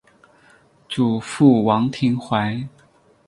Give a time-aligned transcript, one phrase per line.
[0.89, 2.67] 祖父王庭槐。